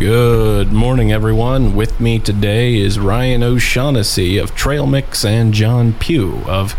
[0.00, 1.76] Good morning, everyone.
[1.76, 6.74] With me today is Ryan O'Shaughnessy of Trail Mix and John Pugh of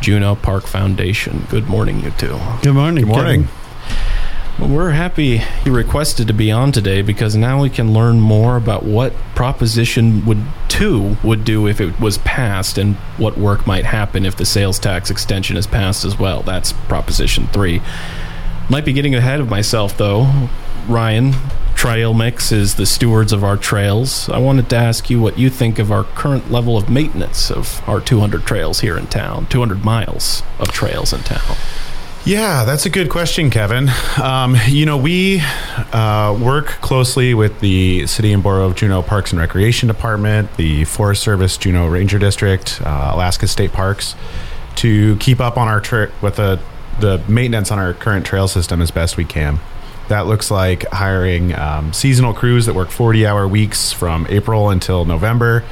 [0.00, 1.46] Juneau Park Foundation.
[1.50, 2.38] Good morning, you two.
[2.62, 3.04] Good morning.
[3.04, 3.48] Good morning.
[4.58, 8.56] Well, we're happy you requested to be on today because now we can learn more
[8.56, 13.84] about what Proposition would 2 would do if it was passed and what work might
[13.84, 16.42] happen if the sales tax extension is passed as well.
[16.42, 17.82] That's Proposition 3.
[18.70, 20.48] Might be getting ahead of myself though.
[20.88, 21.34] Ryan,
[21.82, 24.28] Trail Mix is the stewards of our trails.
[24.28, 27.82] I wanted to ask you what you think of our current level of maintenance of
[27.88, 31.56] our 200 trails here in town, 200 miles of trails in town.
[32.24, 33.90] Yeah, that's a good question, Kevin.
[34.22, 35.40] Um, you know, we
[35.92, 40.84] uh, work closely with the City and Borough of Juneau Parks and Recreation Department, the
[40.84, 44.14] Forest Service Juneau Ranger District, uh, Alaska State Parks,
[44.76, 46.60] to keep up on our tra- with the
[47.00, 49.58] the maintenance on our current trail system as best we can.
[50.12, 55.06] That looks like hiring um, seasonal crews that work 40 hour weeks from April until
[55.06, 55.64] November.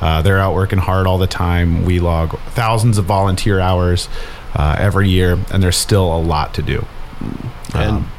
[0.00, 1.84] Uh, they're out working hard all the time.
[1.84, 4.08] We log thousands of volunteer hours
[4.54, 6.86] uh, every year, and there's still a lot to do.
[7.74, 8.10] And Um,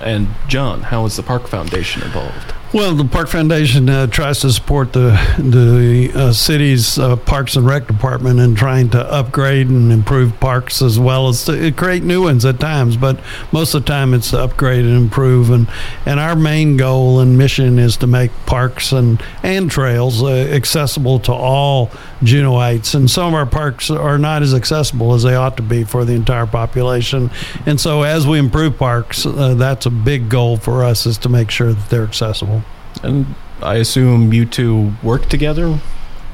[0.00, 2.54] and John, how is the Park Foundation involved?
[2.70, 7.66] Well, the Park Foundation uh, tries to support the the uh, city's uh, Parks and
[7.66, 12.24] Rec department in trying to upgrade and improve parks as well as to create new
[12.24, 12.98] ones at times.
[12.98, 13.20] But
[13.52, 15.48] most of the time, it's to upgrade and improve.
[15.48, 15.66] And
[16.04, 21.20] and our main goal and mission is to make parks and and trails uh, accessible
[21.20, 22.94] to all Juneauites.
[22.94, 26.04] And some of our parks are not as accessible as they ought to be for
[26.04, 27.30] the entire population.
[27.66, 31.28] And so, as we improve parks, uh, that's a big goal for us is to
[31.28, 32.62] make sure that they're accessible.
[33.02, 35.78] And I assume you two work together,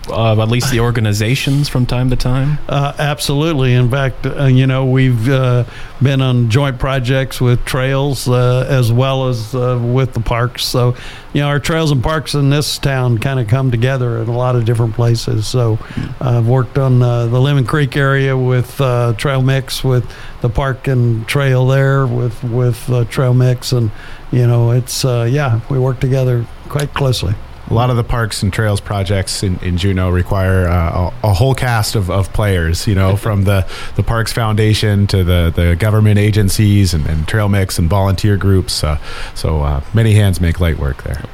[0.08, 2.58] uh, at least the organizations from time to time.
[2.68, 3.74] Uh, absolutely.
[3.74, 5.64] In fact, uh, you know, we've uh,
[6.02, 10.64] been on joint projects with trails uh, as well as uh, with the parks.
[10.64, 10.96] So,
[11.32, 14.36] you know, our trails and parks in this town kind of come together in a
[14.36, 15.46] lot of different places.
[15.46, 15.78] So,
[16.20, 21.66] I've worked on the Lemon Creek area with Trail Mix, with the park and trail
[21.66, 23.90] there with with Trail Mix, and
[24.30, 27.34] you know, it's yeah, we work together quite closely.
[27.68, 31.32] A lot of the parks and trails projects in, in Juneau require uh, a, a
[31.32, 33.66] whole cast of, of players, you know, from the,
[33.96, 38.84] the Parks Foundation to the, the government agencies and, and trail mix and volunteer groups.
[38.84, 38.98] Uh,
[39.34, 41.24] so uh, many hands make light work there.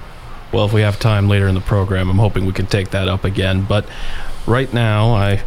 [0.52, 3.08] Well, if we have time later in the program, I'm hoping we can take that
[3.08, 3.64] up again.
[3.68, 3.86] But
[4.46, 5.42] right now, I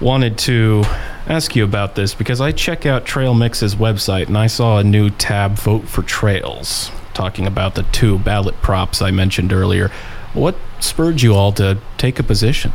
[0.00, 0.82] wanted to
[1.26, 4.84] ask you about this because I check out Trail Mix's website and I saw a
[4.84, 9.90] new tab, Vote for Trails, talking about the two ballot props I mentioned earlier.
[10.34, 12.72] What spurred you all to take a position?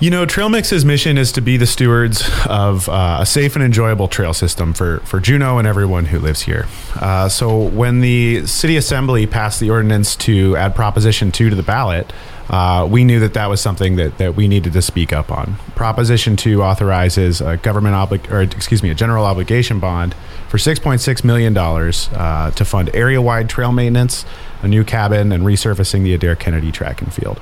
[0.00, 3.64] You know, Trail Mix's mission is to be the stewards of uh, a safe and
[3.64, 6.66] enjoyable trail system for, for Juneau and everyone who lives here.
[6.94, 11.64] Uh, so, when the City Assembly passed the ordinance to add Proposition 2 to the
[11.64, 12.12] ballot,
[12.48, 15.56] uh, we knew that that was something that, that we needed to speak up on.
[15.74, 20.14] Proposition 2 authorizes a government obli- or excuse me, a general obligation bond
[20.48, 24.24] for $6.6 million uh, to fund area wide trail maintenance,
[24.62, 27.40] a new cabin, and resurfacing the Adair Kennedy track and field.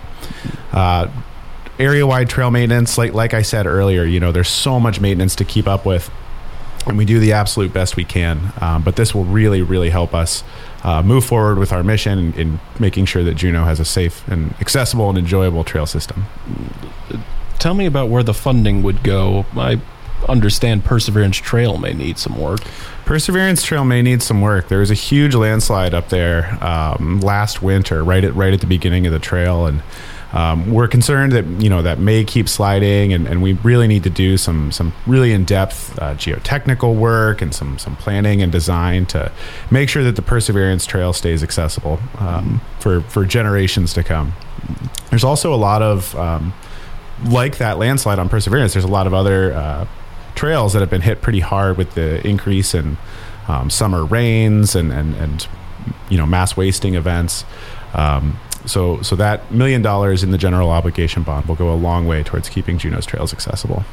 [0.72, 1.08] Uh,
[1.78, 5.36] area wide trail maintenance like like I said earlier you know there's so much maintenance
[5.36, 6.10] to keep up with
[6.86, 10.14] and we do the absolute best we can um, but this will really really help
[10.14, 10.44] us
[10.84, 14.26] uh, move forward with our mission in, in making sure that Juneau has a safe
[14.28, 16.26] and accessible and enjoyable trail system
[17.58, 19.46] Tell me about where the funding would go.
[19.56, 19.80] I
[20.28, 22.60] understand Perseverance Trail may need some work.
[23.04, 24.68] Perseverance Trail may need some work.
[24.68, 28.66] There was a huge landslide up there um, last winter, right at right at the
[28.66, 29.82] beginning of the trail, and
[30.36, 34.02] um, we're concerned that you know that may keep sliding, and, and we really need
[34.02, 38.52] to do some some really in depth uh, geotechnical work and some some planning and
[38.52, 39.32] design to
[39.70, 44.34] make sure that the Perseverance Trail stays accessible um, for for generations to come.
[45.08, 46.52] There's also a lot of um,
[47.24, 48.74] like that landslide on Perseverance.
[48.74, 49.86] There's a lot of other uh,
[50.34, 52.98] trails that have been hit pretty hard with the increase in
[53.48, 55.48] um, summer rains and, and, and
[56.10, 57.46] you know mass wasting events.
[57.94, 62.06] Um, so so that million dollars in the general obligation bond will go a long
[62.06, 63.84] way towards keeping Juneau's trails accessible.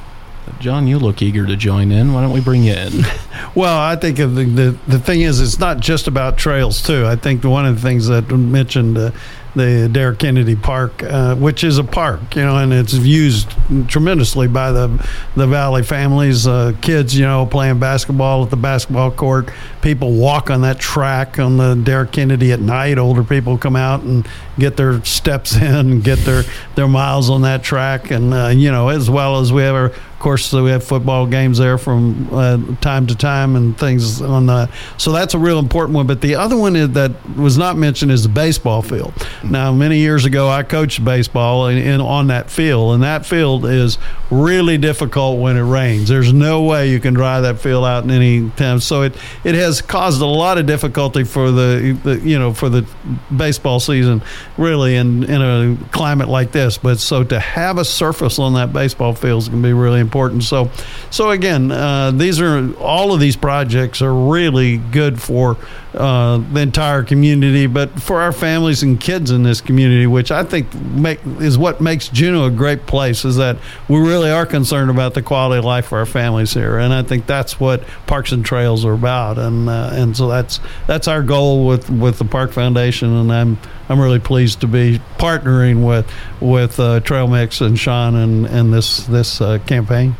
[0.59, 2.13] John, you look eager to join in.
[2.13, 2.91] Why don't we bring you in?
[3.55, 7.05] Well, I think the, the the thing is, it's not just about trails too.
[7.05, 9.11] I think one of the things that mentioned uh,
[9.55, 13.51] the Adair Kennedy Park, uh, which is a park, you know, and it's used
[13.87, 14.87] tremendously by the
[15.35, 19.49] the Valley families, uh, kids, you know, playing basketball at the basketball court.
[19.81, 22.97] People walk on that track on the Adair Kennedy at night.
[22.97, 24.27] Older people come out and
[24.57, 26.43] get their steps in, get their
[26.75, 29.91] their miles on that track, and uh, you know, as well as we have our
[30.23, 34.45] of course, we have football games there from uh, time to time and things on
[34.45, 34.69] the.
[34.97, 36.07] So that's a real important one.
[36.07, 39.13] But the other one that was not mentioned is the baseball field.
[39.43, 43.65] Now, many years ago, I coached baseball in, in on that field, and that field
[43.65, 43.97] is
[44.31, 46.07] really difficult when it rains.
[46.07, 48.79] There's no way you can dry that field out in any time.
[48.79, 52.69] So it it has caused a lot of difficulty for the, the you know for
[52.69, 52.87] the
[53.35, 54.21] baseball season,
[54.57, 56.77] really, in in a climate like this.
[56.77, 59.99] But so to have a surface on that baseball field is going to be really
[59.99, 60.43] important.
[60.43, 60.69] So
[61.09, 65.57] so again, uh, these are all of these projects are really good for
[65.93, 70.43] uh, the entire community, but for our families and kids in this community, which I
[70.43, 73.57] think make, is what makes Juneau a great place, is that
[73.87, 77.03] we really are concerned about the quality of life for our families here, and I
[77.03, 81.21] think that's what Parks and Trails are about, and uh, and so that's that's our
[81.21, 83.57] goal with with the Park Foundation, and I'm
[83.89, 88.73] I'm really pleased to be partnering with with uh, Trail Mix and Sean and and
[88.73, 90.15] this this uh, campaign.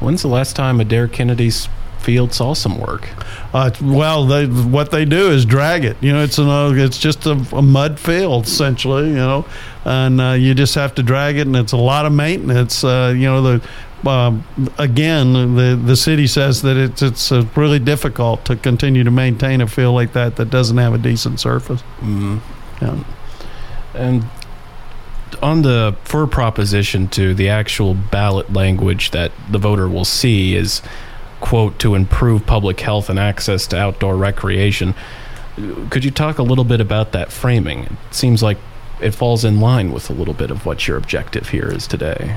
[0.00, 1.68] When's the last time a Adair Kennedy's
[2.02, 3.08] field saw some work?
[3.54, 5.96] Uh, well, they, what they do is drag it.
[6.00, 9.08] You know, it's an, uh, it's just a, a, mud field essentially.
[9.08, 9.46] You know,
[9.84, 12.82] and uh, you just have to drag it, and it's a lot of maintenance.
[12.82, 13.68] Uh, you know, the
[14.04, 14.36] uh,
[14.78, 19.60] again, the the city says that it's it's uh, really difficult to continue to maintain
[19.60, 21.82] a field like that that doesn't have a decent surface.
[22.00, 22.38] Mm-hmm.
[22.82, 23.04] Yeah.
[23.94, 24.24] And
[25.40, 30.82] on the for proposition to the actual ballot language that the voter will see is
[31.40, 34.94] quote to improve public health and access to outdoor recreation.
[35.90, 37.84] Could you talk a little bit about that framing?
[37.84, 38.58] It seems like
[39.00, 42.36] it falls in line with a little bit of what your objective here is today.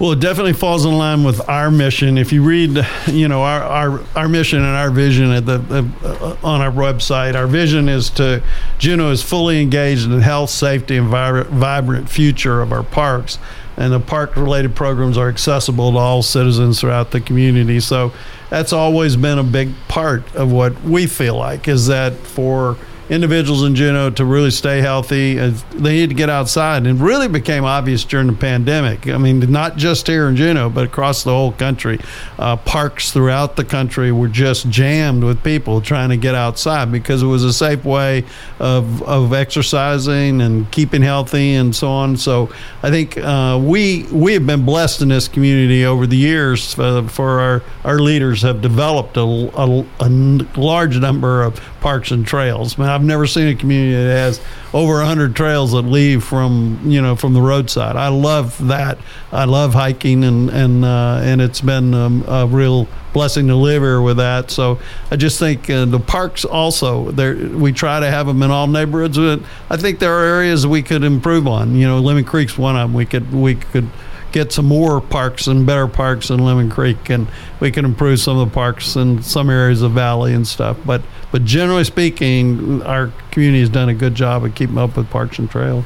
[0.00, 2.18] Well, it definitely falls in line with our mission.
[2.18, 6.36] If you read, you know, our our, our mission and our vision at the, uh,
[6.42, 8.42] on our website, our vision is to
[8.78, 13.38] Juneau is fully engaged in the health, safety, and vibrant future of our parks
[13.76, 17.80] and the park related programs are accessible to all citizens throughout the community.
[17.80, 18.12] So
[18.50, 22.76] that's always been a big part of what we feel like is that for
[23.08, 25.34] individuals in Juneau to really stay healthy.
[25.36, 26.86] They need to get outside.
[26.86, 29.08] And really became obvious during the pandemic.
[29.08, 32.00] I mean, not just here in Juneau, but across the whole country.
[32.38, 37.22] Uh, parks throughout the country were just jammed with people trying to get outside because
[37.22, 38.24] it was a safe way
[38.58, 42.16] of, of exercising and keeping healthy and so on.
[42.16, 42.50] So
[42.82, 47.02] I think uh, we we have been blessed in this community over the years uh,
[47.02, 50.08] for our, our leaders have developed a, a, a
[50.58, 52.78] large number of parks and trails.
[52.78, 54.40] I Man, I've never seen a community that has
[54.72, 57.94] over 100 trails that leave from you know from the roadside.
[57.94, 58.96] I love that.
[59.30, 63.82] I love hiking and and uh, and it's been um, a real blessing to live
[63.82, 64.50] here with that.
[64.50, 68.50] So I just think uh, the parks also there we try to have them in
[68.50, 69.18] all neighborhoods.
[69.18, 71.76] But I think there are areas we could improve on.
[71.76, 72.94] You know, Lemon Creek's one of them.
[72.94, 73.90] We could we could
[74.34, 77.28] get some more parks and better parks in Lemon Creek, and
[77.60, 80.76] we can improve some of the parks in some areas of Valley and stuff.
[80.84, 85.08] But but generally speaking, our community has done a good job of keeping up with
[85.08, 85.84] parks and trails.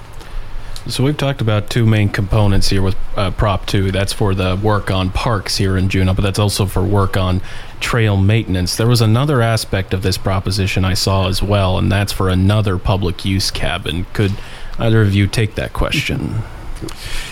[0.87, 3.93] So we've talked about two main components here with uh, Prop 2.
[3.93, 7.43] That's for the work on parks here in Juneau, but that's also for work on
[7.81, 8.77] trail maintenance.
[8.77, 12.79] There was another aspect of this proposition I saw as well, and that's for another
[12.79, 14.07] public use cabin.
[14.15, 14.33] Could
[14.79, 16.43] either of you take that question?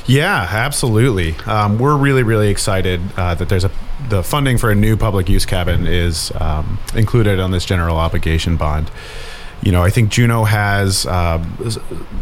[0.06, 1.34] Yeah, absolutely.
[1.46, 3.70] Um, we're really, really excited uh, that there's a
[4.08, 8.56] the funding for a new public use cabin is um, included on this general obligation
[8.56, 8.90] bond.
[9.62, 11.42] You know, I think Juneau has uh,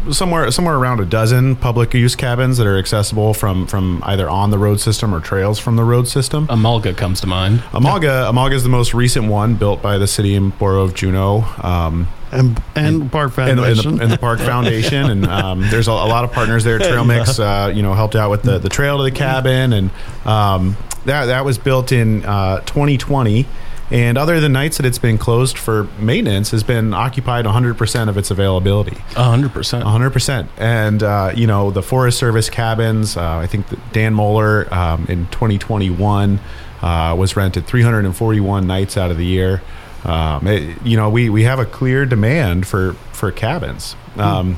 [0.09, 4.51] somewhere somewhere around a dozen public use cabins that are accessible from from either on
[4.51, 6.47] the road system or trails from the road system.
[6.47, 7.59] Amalga comes to mind.
[7.71, 11.43] Amalga, Amalga is the most recent one built by the city and borough of Juneau.
[11.61, 15.87] Um, and and Park Foundation and, and, the, and the, Park Foundation, and um, there's
[15.87, 16.77] a, a, lot of partners there.
[16.77, 19.91] Trail Mix, uh, you know, helped out with the, the trail to the cabin, and
[20.25, 23.45] um, that that was built in uh, 2020.
[23.91, 28.17] And other than nights that it's been closed for maintenance, has been occupied 100% of
[28.17, 28.95] its availability.
[29.11, 29.83] 100%.
[29.83, 30.47] 100%.
[30.57, 35.27] And, uh, you know, the Forest Service cabins, uh, I think Dan Moller um, in
[35.27, 36.39] 2021
[36.81, 39.61] uh, was rented 341 nights out of the year.
[40.05, 44.57] Um, it, you know, we, we have a clear demand for for cabins, um,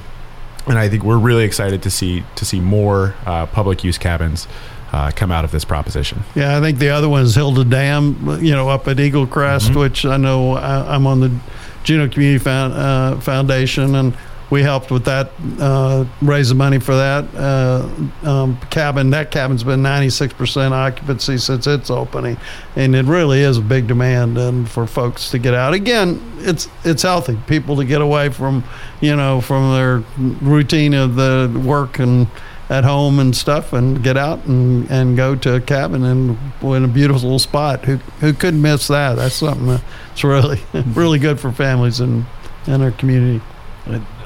[0.67, 4.47] and I think we're really excited to see to see more uh, public use cabins.
[4.89, 6.23] Uh, come out of this proposition.
[6.33, 9.71] Yeah, I think the other one is Hilda Dam, you know, up at Eagle Crest,
[9.71, 9.79] mm-hmm.
[9.79, 11.37] which I know I, am on the
[11.83, 14.17] Juneau Community Found, uh, Foundation, and
[14.49, 17.89] we helped with that, uh, raise the money for that uh,
[18.23, 19.09] um, cabin.
[19.09, 22.37] That cabin's been 96% occupancy since its opening,
[22.75, 25.73] and it really is a big demand and for folks to get out.
[25.73, 27.37] Again, it's it's healthy.
[27.47, 28.63] People to get away from,
[29.01, 30.03] you know, from their
[30.41, 32.27] routine of the work and
[32.69, 36.83] at home and stuff, and get out and, and go to a cabin and in
[36.83, 37.83] a beautiful little spot.
[37.83, 39.15] Who who could miss that?
[39.15, 42.25] That's something that's really really good for families and
[42.65, 43.41] and our community.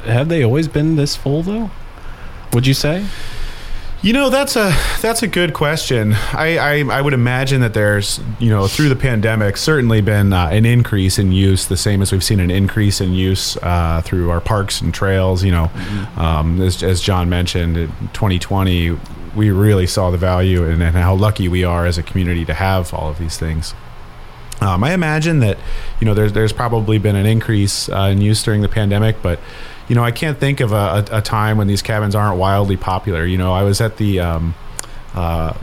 [0.04, 1.72] Have they always been this full though?
[2.54, 3.06] Would you say?
[4.04, 6.14] You know, that's a that's a good question.
[6.34, 10.48] I, I, I would imagine that there's you know through the pandemic certainly been uh,
[10.48, 14.32] an increase in use, the same as we've seen an increase in use uh, through
[14.32, 15.44] our parks and trails.
[15.44, 16.20] You know, mm-hmm.
[16.20, 18.98] um, as, as John mentioned, in 2020
[19.36, 22.54] we really saw the value and, and how lucky we are as a community to
[22.54, 23.74] have all of these things.
[24.60, 25.58] Um, I imagine that
[26.00, 29.40] you know there's there's probably been an increase uh, in use during the pandemic, but
[29.92, 32.78] you know, I can't think of a, a, a, time when these cabins aren't wildly
[32.78, 33.26] popular.
[33.26, 34.56] You know, I was at the um,
[35.14, 35.54] uh,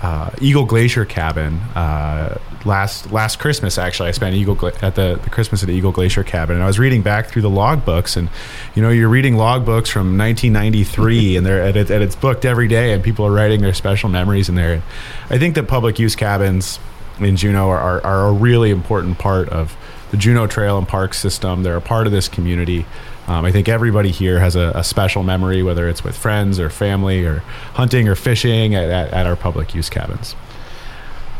[0.00, 3.78] uh, Eagle Glacier cabin uh, last last Christmas.
[3.78, 6.68] Actually, I spent Eagle at the, the Christmas at the Eagle Glacier cabin, and I
[6.68, 8.28] was reading back through the log books, and
[8.76, 12.44] you know, you're reading log books from 1993, and they're and, it, and it's booked
[12.44, 14.80] every day, and people are writing their special memories in there.
[15.28, 16.78] I think that public use cabins
[17.18, 19.76] in Juneau are, are, are a really important part of
[20.12, 21.64] the Juneau Trail and Park system.
[21.64, 22.86] They're a part of this community.
[23.26, 26.68] Um, I think everybody here has a, a, special memory, whether it's with friends or
[26.68, 27.38] family or
[27.74, 30.34] hunting or fishing at, at, at our public use cabins.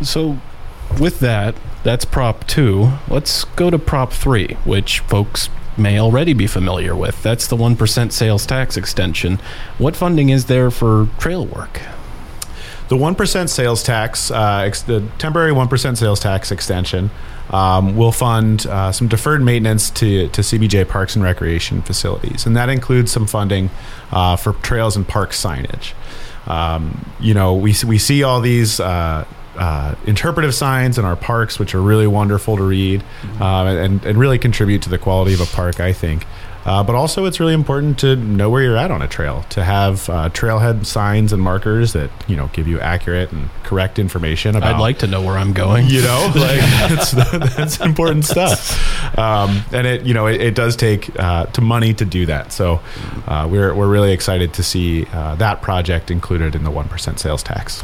[0.00, 0.38] So,
[1.00, 2.92] with that, that's prop two.
[3.08, 7.22] Let's go to prop three, which folks may already be familiar with.
[7.22, 9.38] That's the 1% sales tax extension.
[9.78, 11.80] What funding is there for trail work?
[12.88, 17.10] The 1% sales tax, uh, ex- the temporary 1% sales tax extension,
[17.52, 22.46] um, will fund uh, some deferred maintenance to, to CBJ parks and recreation facilities.
[22.46, 23.70] And that includes some funding
[24.10, 25.92] uh, for trails and park signage.
[26.46, 28.80] Um, you know, we, we see all these.
[28.80, 33.42] Uh, uh, interpretive signs in our parks, which are really wonderful to read mm-hmm.
[33.42, 36.24] uh, and, and really contribute to the quality of a park, I think.
[36.64, 39.44] Uh, but also, it's really important to know where you're at on a trail.
[39.50, 43.98] To have uh, trailhead signs and markers that you know give you accurate and correct
[43.98, 44.74] information about.
[44.74, 45.86] I'd like to know where I'm going.
[45.88, 49.18] You know, like that's, that's important stuff.
[49.18, 52.52] Um, and it you know it, it does take uh, to money to do that.
[52.52, 52.80] So
[53.26, 57.18] uh, we're we're really excited to see uh, that project included in the one percent
[57.18, 57.82] sales tax.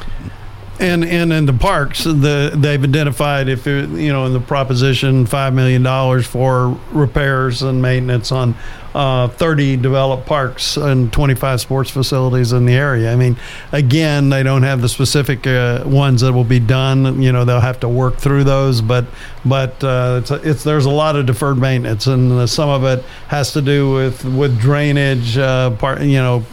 [0.80, 5.26] And and in the parks, the they've identified if it, you know in the proposition
[5.26, 8.54] five million dollars for repairs and maintenance on
[8.94, 13.12] uh, 30 developed parks and 25 sports facilities in the area.
[13.12, 13.36] I mean,
[13.70, 17.20] again, they don't have the specific uh, ones that will be done.
[17.20, 19.06] You know, they'll have to work through those, but
[19.44, 23.52] but uh, it's, it's, there's a lot of deferred maintenance, and some of it has
[23.52, 25.38] to do with with drainage.
[25.38, 26.44] Uh, part you know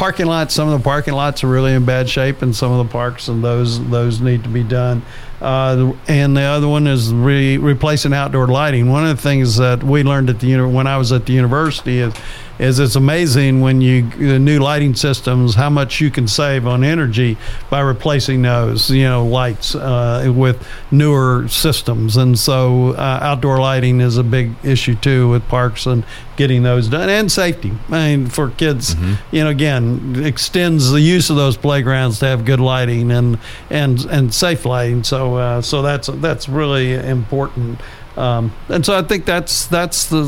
[0.00, 0.54] parking lots.
[0.54, 3.28] Some of the parking lots are really in bad shape, and some of the parks
[3.28, 5.02] and those those need to be done.
[5.42, 8.88] Uh, and the other one is re- replacing outdoor lighting.
[8.88, 11.34] One of the things that we learned at the uni- when I was at the
[11.34, 12.14] university is
[12.60, 16.84] is it's amazing when you the new lighting systems how much you can save on
[16.84, 17.38] energy
[17.70, 22.16] by replacing those you know lights uh, with newer systems.
[22.16, 26.04] And so uh, outdoor lighting is a big issue too with parks and
[26.36, 27.72] getting those done and safety.
[27.88, 29.14] I mean for kids mm-hmm.
[29.34, 33.38] you know again extends the use of those playgrounds to have good lighting and
[33.70, 35.02] and and safe lighting.
[35.02, 37.80] So uh, so that's that's really important
[38.20, 40.26] um, and so I think that's that's the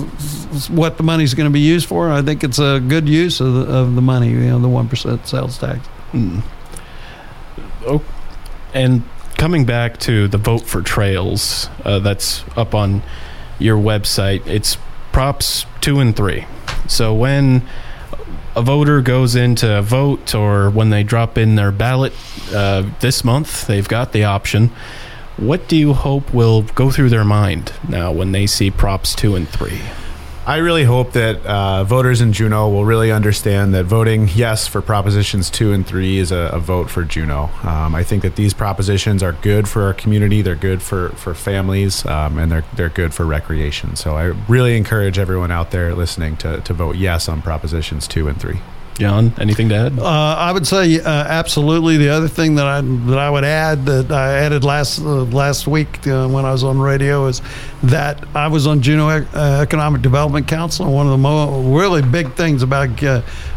[0.70, 2.10] what the money's going to be used for.
[2.10, 4.88] I think it's a good use of the, of the money, you know, the one
[4.88, 5.86] percent sales tax.
[6.12, 6.42] Mm.
[7.86, 8.02] Oh,
[8.72, 9.02] and
[9.36, 13.02] coming back to the vote for trails, uh, that's up on
[13.58, 14.46] your website.
[14.46, 14.78] It's
[15.12, 16.46] props two and three.
[16.88, 17.62] So when
[18.56, 22.14] a voter goes in to vote, or when they drop in their ballot
[22.54, 24.70] uh, this month, they've got the option
[25.46, 29.34] what do you hope will go through their mind now when they see props two
[29.34, 29.80] and three?
[30.44, 34.82] I really hope that uh, voters in Juneau will really understand that voting yes for
[34.82, 37.48] propositions two and three is a, a vote for Juneau.
[37.62, 40.42] Um, I think that these propositions are good for our community.
[40.42, 43.94] They're good for for families, um, and they're they're good for recreation.
[43.94, 48.26] So I really encourage everyone out there listening to to vote yes on propositions two
[48.26, 48.58] and three.
[48.98, 49.98] John, anything to add?
[49.98, 51.96] Uh, I would say uh, absolutely.
[51.96, 55.66] The other thing that I that I would add that I added last uh, last
[55.66, 57.40] week uh, when I was on radio is
[57.84, 60.86] that I was on Juneau uh, Economic Development Council.
[60.86, 63.02] And one of the mo- really big things about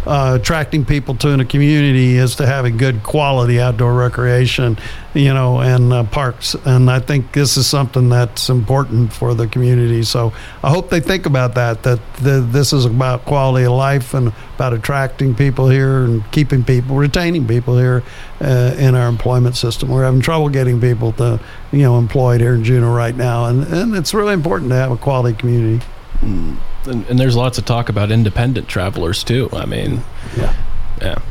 [0.05, 4.77] uh, attracting people to in a community is to have a good quality outdoor recreation,
[5.13, 6.55] you know, and parks.
[6.65, 10.03] And I think this is something that's important for the community.
[10.03, 10.33] So
[10.63, 11.83] I hope they think about that.
[11.83, 16.63] That the, this is about quality of life and about attracting people here and keeping
[16.63, 18.03] people, retaining people here
[18.41, 19.89] uh, in our employment system.
[19.89, 21.39] We're having trouble getting people to,
[21.71, 24.91] you know, employed here in Juneau right now, and, and it's really important to have
[24.91, 25.85] a quality community.
[26.19, 26.57] Mm.
[26.87, 29.49] And, and, there's lots of talk about independent travelers too.
[29.53, 30.01] I mean,
[30.37, 30.55] yeah,
[31.01, 31.21] yeah.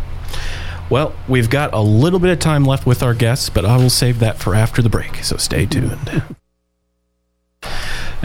[0.91, 3.91] Well, we've got a little bit of time left with our guests, but I will
[3.91, 6.23] save that for after the break, so stay tuned.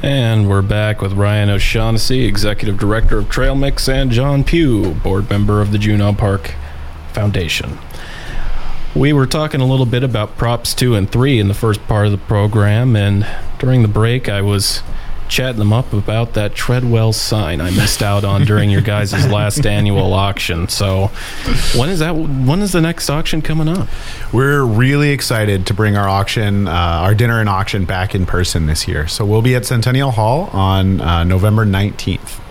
[0.02, 5.30] And we're back with Ryan O'Shaughnessy, Executive Director of Trail Mix, and John Pugh, Board
[5.30, 6.54] Member of the Juneau Park
[7.12, 7.78] Foundation.
[8.96, 12.06] We were talking a little bit about props two and three in the first part
[12.06, 13.28] of the program, and
[13.60, 14.84] during the break, I was
[15.30, 19.66] chatting them up about that Treadwell sign I missed out on during your guys' last
[19.66, 20.68] annual auction.
[20.68, 21.08] So,
[21.76, 22.16] when is that?
[22.16, 23.88] When is the next auction coming up?
[24.34, 28.66] We're really excited to bring our auction, uh, our dinner and auction, back in person
[28.66, 29.08] this year.
[29.08, 32.42] So we'll be at Centennial Hall on uh, November nineteenth.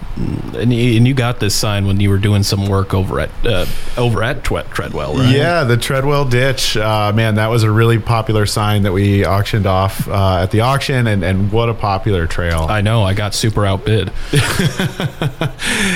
[0.55, 3.31] And you, and you got this sign when you were doing some work over at
[3.45, 5.35] uh, over at Treadwell, right?
[5.35, 6.77] Yeah, the Treadwell ditch.
[6.77, 10.61] Uh, man, that was a really popular sign that we auctioned off uh, at the
[10.63, 12.67] auction, and, and what a popular trail.
[12.69, 13.05] I know.
[13.05, 14.11] I got super outbid.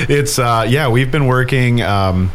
[0.09, 1.83] it's uh, yeah, we've been working.
[1.83, 2.31] Um,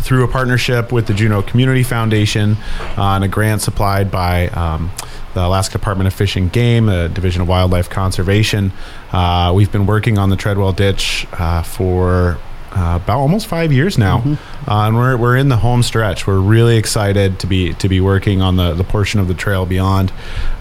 [0.00, 2.56] through a partnership with the Juneau Community Foundation
[2.96, 4.90] on a grant supplied by um,
[5.34, 8.72] the Alaska Department of Fish and Game, the Division of Wildlife Conservation.
[9.12, 12.38] Uh, we've been working on the Treadwell Ditch uh, for
[12.72, 14.70] uh, about almost five years now, Mm-hmm.
[14.70, 16.26] uh, and we're, we're in the home stretch.
[16.26, 19.64] We're really excited to be to be working on the, the portion of the trail
[19.66, 20.12] beyond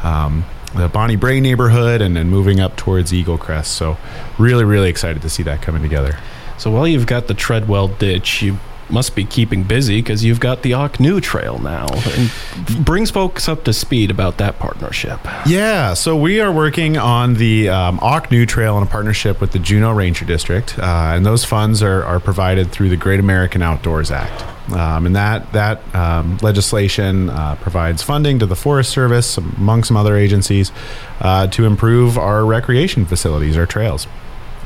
[0.03, 3.73] um, the Bonnie Brae neighborhood and then moving up towards Eagle Crest.
[3.73, 3.97] So,
[4.37, 6.17] really, really excited to see that coming together.
[6.57, 8.57] So while you've got the Treadwell ditch, you
[8.89, 11.87] must be keeping busy because you've got the New Trail now.
[11.87, 15.19] And brings folks up to speed about that partnership.
[15.45, 17.99] Yeah, so we are working on the um,
[18.47, 22.19] Trail in a partnership with the Juneau Ranger District, uh, and those funds are, are
[22.19, 24.43] provided through the Great American Outdoors Act.
[24.71, 29.95] Um, and that that um, legislation uh, provides funding to the Forest Service, among some
[29.95, 30.73] other agencies,
[31.21, 34.07] uh, to improve our recreation facilities, our trails.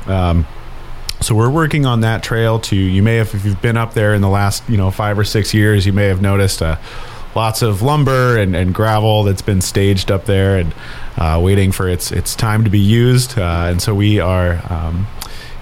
[0.07, 0.47] Um,
[1.21, 2.75] so we're working on that trail to.
[2.75, 5.23] You may have, if you've been up there in the last, you know, five or
[5.23, 6.77] six years, you may have noticed uh,
[7.35, 10.73] lots of lumber and, and gravel that's been staged up there and
[11.17, 13.37] uh, waiting for its its time to be used.
[13.37, 15.07] Uh, and so we are, um,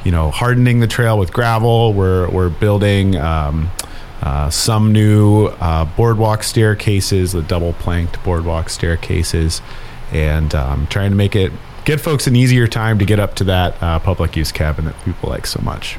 [0.04, 1.94] you know, hardening the trail with gravel.
[1.94, 3.16] We're we're building.
[3.16, 3.72] Um,
[4.22, 9.62] uh, some new uh, boardwalk staircases, the double planked boardwalk staircases,
[10.12, 11.54] and um, trying to make it
[11.90, 14.96] get folks an easier time to get up to that uh, public use cabin that
[15.06, 15.96] people like so much.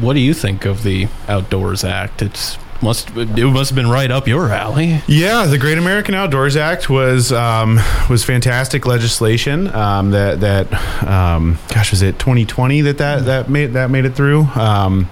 [0.00, 2.22] What do you think of the Outdoors Act?
[2.22, 5.02] It's must it must have been right up your alley.
[5.06, 9.68] Yeah, the Great American Outdoors Act was um, was fantastic legislation.
[9.74, 10.72] Um, that that
[11.06, 14.44] um, gosh was it 2020 that that that made that made it through.
[14.54, 15.10] Um,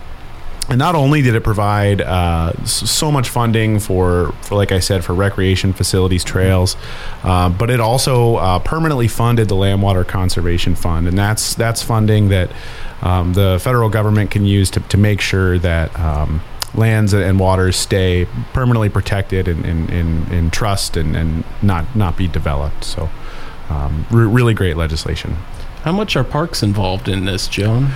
[0.73, 5.05] and not only did it provide uh, so much funding for, for, like I said,
[5.05, 6.77] for recreation facilities, trails,
[7.25, 11.83] uh, but it also uh, permanently funded the Land Water Conservation Fund, and that's that's
[11.83, 12.51] funding that
[13.03, 16.41] um, the federal government can use to, to make sure that um,
[16.75, 22.17] lands and waters stay permanently protected and in, in, in trust and, and not not
[22.17, 22.83] be developed.
[22.83, 23.11] So,
[23.69, 25.37] um, re- really great legislation.
[25.83, 27.91] How much are parks involved in this, Joan?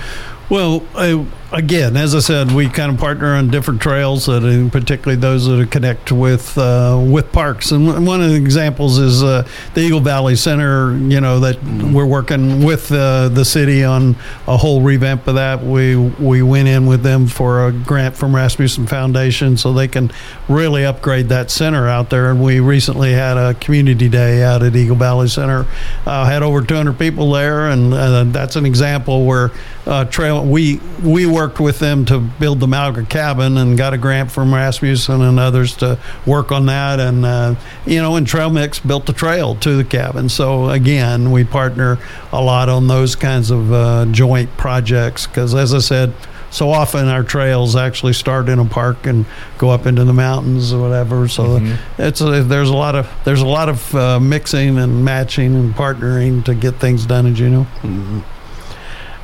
[0.49, 4.69] Well, I, again, as I said, we kind of partner on different trails, that, uh,
[4.69, 7.71] particularly those that connect with uh, with parks.
[7.71, 10.97] And one- of the examples is uh, the Eagle Valley Center.
[10.97, 14.15] You know that we're working with uh, the city on
[14.47, 15.63] a whole revamp of that.
[15.63, 20.11] We we went in with them for a grant from Rasmuson Foundation, so they can
[20.49, 22.31] really upgrade that center out there.
[22.31, 25.67] And we recently had a community day out at Eagle Valley Center.
[26.05, 29.51] Uh, had over 200 people there, and uh, that's an example where
[29.85, 33.97] uh, trail we we worked with them to build the Amalga cabin and got a
[33.97, 36.99] grant from Rasmuson and others to work on that.
[36.99, 37.53] And uh,
[37.85, 40.29] you know and Trail Mix built the trail to the cabin.
[40.29, 41.99] So again we partner
[42.31, 46.11] a lot on those kinds of uh, joint projects because as I said
[46.49, 49.27] so often our trails actually start in a park and
[49.59, 51.27] go up into the mountains or whatever.
[51.27, 51.59] So
[51.99, 55.75] it's a, there's a lot of there's a lot of uh, mixing and matching and
[55.75, 57.67] partnering to get things done in Juneau.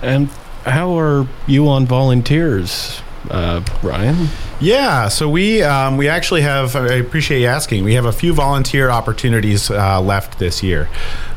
[0.04, 0.30] And
[0.65, 4.28] how are you on volunteers, uh, Ryan?
[4.63, 6.78] Yeah, so we um, we actually have.
[6.78, 7.84] I appreciate you asking.
[7.84, 10.88] We have a few volunteer opportunities uh, left this year.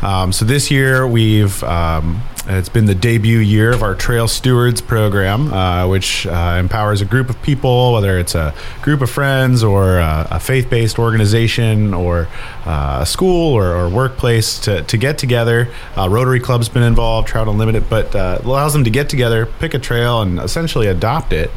[0.00, 4.80] Um, so this year we've um, it's been the debut year of our Trail Stewards
[4.80, 9.64] program, uh, which uh, empowers a group of people, whether it's a group of friends
[9.64, 12.28] or a, a faith-based organization or
[12.64, 15.72] uh, a school or, or workplace, to, to get together.
[15.96, 19.74] Uh, Rotary Club's been involved, Trout Unlimited, but uh, allows them to get together, pick
[19.74, 21.50] a trail, and essentially adopt it,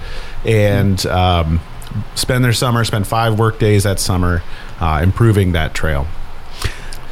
[0.45, 1.59] and um,
[2.15, 4.43] spend their summer, spend five work days that summer,
[4.79, 6.07] uh, improving that trail.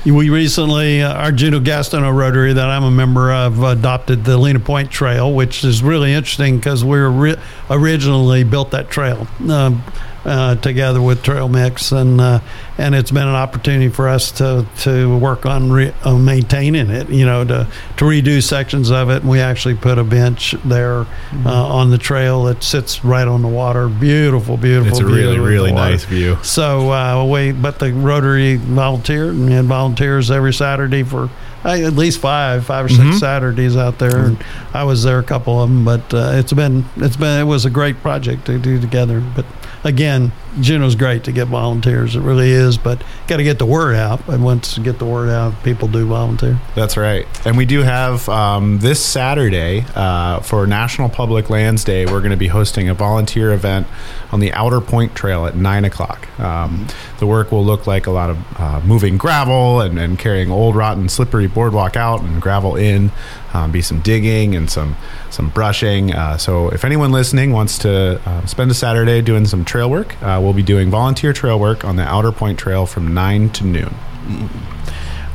[0.06, 4.60] We recently, uh, our Juneau Gastineau Rotary that I'm a member of, adopted the Lena
[4.60, 7.36] Point Trail, which is really interesting because we ri-
[7.70, 9.28] originally built that trail.
[9.50, 9.84] Um,
[10.28, 12.42] uh, together with Trail Mix, and uh,
[12.78, 17.10] and it's been an opportunity for us to to work on re- uh, maintaining it.
[17.10, 19.22] You know, to to redo sections of it.
[19.22, 21.48] And we actually put a bench there Mm-hmm.
[21.48, 23.88] uh, on the trail that sits right on the water.
[23.90, 24.92] Beautiful, beautiful.
[24.92, 26.38] It's a really, really nice view.
[26.44, 31.30] So uh, we, but the Rotary volunteered and had volunteers every Saturday for
[31.66, 33.20] uh, at least five, five or 6 Mhm.
[33.20, 34.38] Saturdays out there, and
[34.74, 35.84] I was there a couple of them.
[35.86, 39.22] But uh, it's been, it's been, it was a great project to do together.
[39.36, 39.46] But
[39.88, 42.16] again, Juneau's great to get volunteers.
[42.16, 44.28] It really is, but got to get the word out.
[44.28, 46.60] And once you get the word out, people do volunteer.
[46.76, 47.28] That's right.
[47.46, 52.32] And we do have um, this Saturday uh, for National Public Lands Day, we're going
[52.32, 53.88] to be hosting a volunteer event
[54.32, 56.28] on the Outer Point Trail at 9 o'clock.
[56.40, 56.88] Um,
[57.20, 60.76] the work will look like a lot of uh, moving gravel and, and carrying old,
[60.76, 63.12] rotten, slippery boardwalk out and gravel in.
[63.54, 64.98] Um, be some digging and some
[65.30, 66.14] some brushing.
[66.14, 70.22] Uh, so if anyone listening wants to uh, spend a Saturday doing some trail work,
[70.22, 73.66] uh, we'll be doing volunteer trail work on the Outer Point Trail from 9 to
[73.66, 73.94] noon.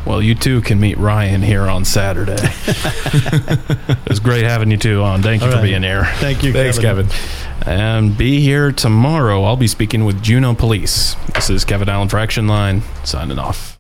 [0.06, 2.32] Well, you too can meet Ryan here on Saturday.
[2.40, 5.22] it was great having you two on.
[5.22, 5.64] Thank you All for right.
[5.64, 6.06] being here.
[6.16, 7.08] Thank you, Thanks, Kevin.
[7.66, 9.44] And be here tomorrow.
[9.44, 11.14] I'll be speaking with Juneau Police.
[11.34, 13.78] This is Kevin Allen for Action Line, signing off.